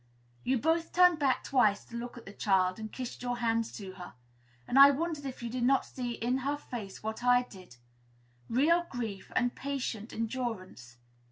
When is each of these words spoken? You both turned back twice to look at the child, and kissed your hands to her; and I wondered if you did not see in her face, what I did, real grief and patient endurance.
You 0.43 0.57
both 0.57 0.93
turned 0.93 1.19
back 1.19 1.43
twice 1.43 1.85
to 1.85 1.95
look 1.95 2.17
at 2.17 2.25
the 2.25 2.33
child, 2.33 2.79
and 2.79 2.91
kissed 2.91 3.21
your 3.21 3.37
hands 3.37 3.71
to 3.73 3.91
her; 3.91 4.15
and 4.67 4.79
I 4.79 4.89
wondered 4.89 5.27
if 5.27 5.43
you 5.43 5.49
did 5.51 5.61
not 5.63 5.85
see 5.85 6.13
in 6.13 6.39
her 6.39 6.57
face, 6.57 7.03
what 7.03 7.23
I 7.23 7.43
did, 7.43 7.77
real 8.49 8.87
grief 8.89 9.31
and 9.35 9.53
patient 9.53 10.11
endurance. 10.11 10.97